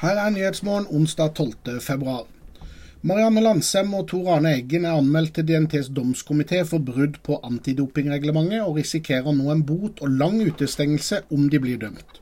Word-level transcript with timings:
Her 0.00 0.16
er 0.16 0.30
Nyhetsmorgen 0.30 0.86
onsdag 0.88 1.34
12. 1.34 1.80
februar. 1.80 2.22
Marianne 3.02 3.40
Landsem 3.44 3.90
og 3.94 4.06
Tor 4.08 4.30
Arne 4.32 4.54
Eggen 4.56 4.86
er 4.88 4.96
anmeldt 4.96 5.34
til 5.36 5.44
DNTs 5.44 5.90
domskomité 5.92 6.62
for 6.64 6.80
brudd 6.80 7.18
på 7.22 7.36
antidopingreglementet, 7.44 8.62
og 8.62 8.78
risikerer 8.78 9.34
nå 9.36 9.50
en 9.52 9.60
bot 9.68 10.00
og 10.00 10.14
lang 10.22 10.38
utestengelse 10.40 11.18
om 11.30 11.50
de 11.52 11.60
blir 11.60 11.82
dømt. 11.82 12.16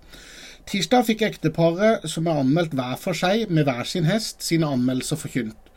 Tirsdag 0.66 1.06
fikk 1.06 1.22
ekteparet, 1.28 2.08
som 2.10 2.26
er 2.26 2.40
anmeldt 2.42 2.74
hver 2.74 2.98
for 2.98 3.14
seg 3.14 3.46
med 3.46 3.70
hver 3.70 3.86
sin 3.86 4.10
hest, 4.10 4.42
sine 4.42 4.66
anmeldelser 4.66 5.22
forkynt. 5.22 5.70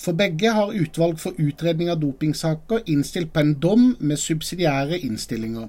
For 0.00 0.16
begge 0.16 0.54
har 0.56 0.72
utvalg 0.72 1.20
for 1.20 1.36
utredning 1.36 1.92
av 1.92 2.00
dopingsaker 2.00 2.88
innstilt 2.88 3.34
på 3.36 3.44
en 3.44 3.52
dom 3.60 3.90
med 4.00 4.24
subsidiære 4.24 5.04
innstillinger. 5.04 5.68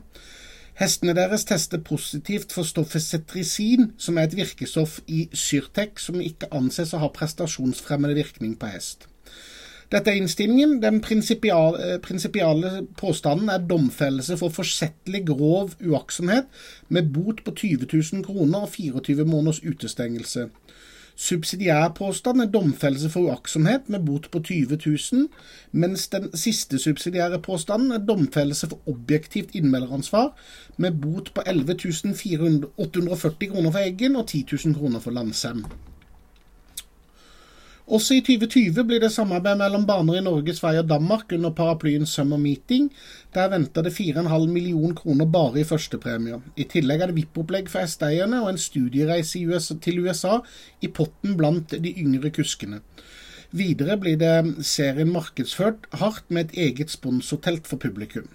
Hestene 0.74 1.14
deres 1.14 1.46
tester 1.46 1.78
positivt 1.86 2.54
for 2.56 2.66
stoffet 2.66 3.04
cetrisin, 3.06 3.92
som 3.98 4.18
er 4.18 4.26
et 4.26 4.38
virkestoff 4.38 5.00
i 5.08 5.28
Syrtec 5.34 6.02
som 6.02 6.22
ikke 6.22 6.50
anses 6.56 6.96
å 6.96 7.02
ha 7.04 7.12
prestasjonsfremmende 7.14 8.18
virkning 8.18 8.56
på 8.58 8.72
hest. 8.74 9.06
Dette 9.94 10.10
er 10.10 10.18
innstillingen. 10.18 10.80
Den 10.82 10.98
prinsipiale, 11.06 12.00
prinsipiale 12.02 12.88
påstanden 12.98 13.52
er 13.54 13.62
domfellelse 13.70 14.40
for 14.42 14.54
forsettlig 14.54 15.22
grov 15.28 15.76
uaktsomhet 15.86 16.50
med 16.90 17.12
bot 17.14 17.44
på 17.46 17.54
20 17.54 17.86
000 17.94 18.26
kroner 18.26 18.66
og 18.66 18.74
24 18.74 19.28
måneders 19.30 19.62
utestengelse. 19.62 20.48
Subsidiær 21.16 21.92
påstand 21.94 22.42
er 22.42 22.50
domfellelse 22.50 23.10
for 23.14 23.30
uaktsomhet 23.30 23.90
med 23.94 24.06
bot 24.06 24.32
på 24.32 24.40
20 24.40 24.80
000, 24.86 25.28
mens 25.72 26.08
den 26.08 26.32
siste 26.38 26.80
subsidiære 26.80 27.40
påstanden 27.42 27.92
er 27.92 28.06
domfellelse 28.08 28.70
for 28.72 28.90
objektivt 28.90 29.54
innmelderansvar 29.54 30.34
med 30.78 30.92
bot 31.02 31.34
på 31.34 31.46
11 31.46 31.78
840 32.78 33.50
kroner 33.52 33.72
for 33.72 33.80
Eggen 33.80 34.16
og 34.16 34.28
10 34.28 34.46
000 34.66 34.76
kroner 34.76 35.00
for 35.00 35.12
Landsem. 35.12 35.66
Også 37.84 38.16
i 38.16 38.22
2020 38.24 38.86
blir 38.88 39.02
det 39.04 39.10
samarbeid 39.12 39.58
mellom 39.60 39.84
baner 39.84 40.16
i 40.16 40.24
Norge, 40.24 40.54
Sverige 40.56 40.86
og 40.86 40.90
Danmark 40.90 41.34
under 41.36 41.52
paraplyen 41.52 42.06
Summer 42.08 42.40
Meeting. 42.40 42.88
Der 43.36 43.50
venter 43.52 43.84
det 43.84 43.92
4,5 43.92 44.48
million 44.48 44.96
kroner 44.96 45.26
bare 45.26 45.60
i 45.60 45.66
førstepremie. 45.68 46.40
I 46.56 46.64
tillegg 46.64 47.02
er 47.02 47.12
det 47.12 47.18
VIP-opplegg 47.18 47.68
for 47.68 47.84
hesteeierne 47.84 48.40
og 48.40 48.54
en 48.54 48.62
studiereise 48.62 49.78
til 49.84 50.00
USA 50.00 50.38
i 50.82 50.88
potten 50.88 51.36
blant 51.36 51.76
de 51.76 51.92
yngre 52.00 52.32
kuskene. 52.32 52.80
Videre 53.52 54.00
blir 54.00 54.16
det 54.18 54.64
serien 54.66 55.12
markedsført 55.12 55.84
hardt 55.92 56.32
med 56.32 56.46
et 56.46 56.70
eget 56.70 56.90
sponsortelt 56.90 57.68
for 57.68 57.78
publikum. 57.78 58.32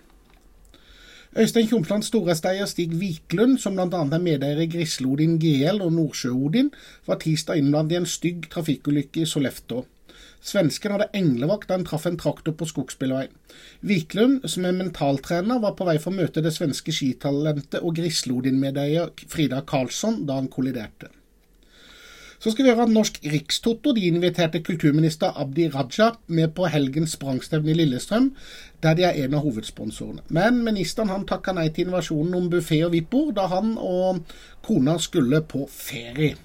Øystein 1.38 1.68
Tjomslands 1.70 2.08
storesteier 2.10 2.66
Stig 2.66 2.96
Wiklund, 2.98 3.60
som 3.62 3.76
bl.a. 3.78 3.98
er 4.02 4.18
medeier 4.18 4.58
i 4.58 4.66
Grislodin 4.66 5.36
GL 5.38 5.78
og 5.84 5.92
Nordsjøodin, 5.94 6.72
var 7.06 7.20
tirsdag 7.22 7.60
innblandet 7.60 7.94
i 7.94 7.98
en 8.00 8.08
stygg 8.10 8.48
trafikkulykke 8.50 9.22
i 9.22 9.26
Sollefteå. 9.32 9.84
Svensken 10.42 10.96
hadde 10.96 11.06
englevakt 11.14 11.70
da 11.70 11.76
han 11.76 11.86
traff 11.86 12.08
en 12.10 12.18
traktor 12.18 12.56
på 12.58 12.66
skogsbilveien. 12.66 13.30
Wiklund, 13.86 14.48
som 14.50 14.66
er 14.66 14.74
mentaltrener, 14.80 15.62
var 15.62 15.76
på 15.78 15.86
vei 15.86 15.94
for 16.02 16.10
å 16.10 16.18
møte 16.18 16.42
det 16.42 16.56
svenske 16.56 16.96
skitalentet 16.96 17.86
og 17.86 17.94
Grislodin-medeier 18.00 19.14
Frida 19.30 19.62
Karlsson 19.62 20.24
da 20.26 20.40
han 20.40 20.50
kolliderte. 20.50 21.12
Så 22.38 22.52
skal 22.52 22.64
vi 22.64 22.70
høre 22.70 22.86
at 22.86 22.92
Norsk 22.94 23.16
Rikstoto 23.26 23.92
de 23.96 24.04
inviterte 24.06 24.60
kulturminister 24.62 25.34
Abdi 25.42 25.68
Raja 25.74 26.12
med 26.26 26.52
på 26.54 26.68
helgens 26.70 27.16
sprangstevne 27.18 27.72
i 27.72 27.78
Lillestrøm, 27.80 28.28
der 28.82 28.94
de 28.94 29.06
er 29.08 29.18
en 29.24 29.34
av 29.34 29.42
hovedsponsorene. 29.42 30.22
Men 30.30 30.62
ministeren 30.62 31.10
han 31.10 31.26
takka 31.26 31.56
nei 31.56 31.66
til 31.74 31.88
invasjonen 31.88 32.36
om 32.38 32.46
buffé 32.52 32.84
og 32.86 32.94
vippor 32.94 33.32
da 33.34 33.48
han 33.50 33.74
og 33.74 34.22
kona 34.62 34.94
skulle 35.02 35.42
på 35.42 35.66
ferie. 35.72 36.36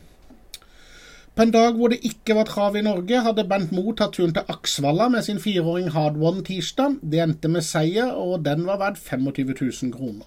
På 1.35 1.45
en 1.45 1.53
dag 1.53 1.77
hvor 1.77 1.89
det 1.89 2.01
ikke 2.05 2.35
var 2.37 2.49
trav 2.49 2.75
i 2.77 2.85
Norge, 2.85 3.21
hadde 3.25 3.45
Bent 3.49 3.71
Moe 3.73 3.93
tatt 3.97 4.17
turen 4.17 4.33
til 4.33 4.49
Aksvalla 4.49 5.07
med 5.09 5.25
sin 5.25 5.41
fireåring 5.41 5.89
Hard 5.93 6.17
One 6.17 6.43
tirsdag. 6.45 6.99
Det 7.01 7.21
endte 7.21 7.49
med 7.49 7.65
seier, 7.65 8.13
og 8.13 8.45
den 8.45 8.65
var 8.65 8.81
verdt 8.81 9.01
25 9.01 9.55
000 9.61 9.93
kroner. 9.93 10.25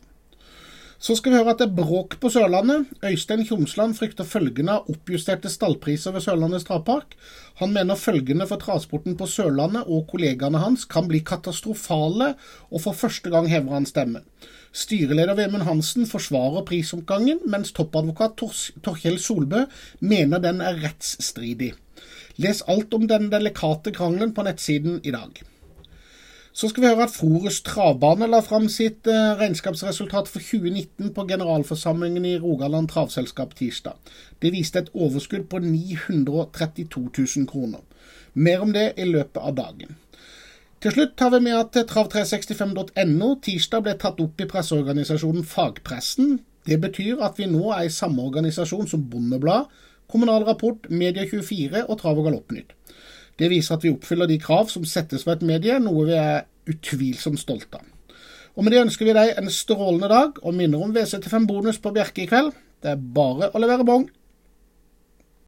Så 0.99 1.13
skal 1.19 1.33
vi 1.33 1.37
høre 1.37 1.53
at 1.53 1.61
det 1.61 1.67
er 1.69 1.77
bråk 1.77 2.15
på 2.23 2.31
Sørlandet. 2.33 2.87
Øystein 3.05 3.45
Tjomsland 3.45 3.95
frykter 3.99 4.25
følgende 4.25 4.79
av 4.79 4.87
oppjusterte 4.89 5.51
stallpriser 5.53 6.15
ved 6.15 6.25
Sørlandets 6.25 6.65
travpark. 6.65 7.13
Han 7.61 7.75
mener 7.75 8.01
følgende 8.01 8.47
for 8.49 8.61
transporten 8.63 9.17
på 9.21 9.29
Sørlandet 9.29 9.85
og 9.85 10.07
kollegaene 10.09 10.63
hans 10.63 10.87
kan 10.89 11.09
bli 11.11 11.21
katastrofale, 11.21 12.33
og 12.73 12.81
for 12.87 12.97
første 12.97 13.33
gang 13.33 13.49
hever 13.53 13.77
han 13.77 13.89
stemmen. 13.89 14.25
Styreleder 14.77 15.37
Vemund 15.37 15.67
Hansen 15.69 16.09
forsvarer 16.09 16.65
prisomgangen, 16.69 17.43
mens 17.45 17.77
toppadvokat 17.77 18.41
Torkjell 18.85 19.21
Solbø 19.21 19.67
mener 20.01 20.41
den 20.41 20.65
er 20.65 20.81
rettsstridig. 20.81 21.75
Les 22.41 22.63
alt 22.69 22.93
om 22.97 23.05
den 23.09 23.29
delikate 23.33 23.93
krangelen 23.93 24.35
på 24.37 24.45
nettsiden 24.49 25.01
i 25.05 25.13
dag. 25.13 25.45
Så 26.57 26.71
skal 26.71 26.83
vi 26.83 26.89
høre 26.89 27.05
at 27.05 27.13
Forus 27.13 27.59
travbane 27.61 28.27
la 28.33 28.39
fram 28.41 28.71
sitt 28.73 29.05
eh, 29.13 29.35
regnskapsresultat 29.37 30.31
for 30.33 30.41
2019 30.41 31.11
på 31.13 31.25
generalforsamlingen 31.29 32.25
i 32.25 32.39
Rogaland 32.41 32.89
travselskap 32.89 33.53
tirsdag. 33.59 33.99
Det 34.41 34.55
viste 34.55 34.81
et 34.81 34.89
overskudd 34.95 35.51
på 35.53 35.61
932 35.61 37.03
000 37.19 37.45
kroner. 37.51 37.83
Mer 38.33 38.65
om 38.65 38.73
det 38.73 38.87
i 38.97 39.05
løpet 39.05 39.37
av 39.37 39.53
dagen. 39.59 39.99
Til 40.81 40.97
slutt 40.97 41.13
tar 41.21 41.35
vi 41.35 41.43
med 41.45 41.59
at 41.59 41.77
trav365.no 41.91 43.29
tirsdag 43.45 43.85
ble 43.85 43.95
tatt 44.01 44.23
opp 44.25 44.41
i 44.41 44.49
presseorganisasjonen 44.49 45.45
Fagpressen. 45.45 46.39
Det 46.65 46.81
betyr 46.81 47.21
at 47.21 47.37
vi 47.37 47.51
nå 47.53 47.69
er 47.77 47.85
i 47.85 47.93
samme 47.93 48.25
organisasjon 48.31 48.89
som 48.89 49.05
Bondeblad, 49.13 49.69
Kommunal 50.09 50.49
Rapport, 50.49 50.89
Media24 50.89 51.85
og 51.85 52.01
Trav 52.01 52.17
og 52.17 52.31
Galoppnytt. 52.31 52.73
Det 53.37 53.51
viser 53.53 53.77
at 53.77 53.85
vi 53.85 53.93
oppfyller 53.93 54.29
de 54.31 54.39
krav 54.41 54.71
som 54.73 54.85
settes 54.89 55.27
for 55.27 55.37
et 55.37 55.45
medie, 55.45 55.77
noe 55.83 56.07
vi 56.09 56.17
er 56.17 56.47
utvilsomt 56.71 57.41
stolte 57.41 57.81
av. 57.81 57.85
Og 58.57 58.65
Med 58.65 58.73
det 58.73 58.85
ønsker 58.87 59.05
vi 59.05 59.17
deg 59.17 59.35
en 59.37 59.51
strålende 59.53 60.09
dag, 60.09 60.39
og 60.41 60.55
minner 60.57 60.81
om 60.81 60.95
V75 60.95 61.45
bonus 61.49 61.79
på 61.83 61.93
Bjerke 61.93 62.25
i 62.25 62.31
kveld. 62.31 62.55
Det 62.81 62.95
er 62.95 63.03
bare 63.19 63.51
å 63.53 63.61
levere 63.61 63.85
bong. 63.85 64.07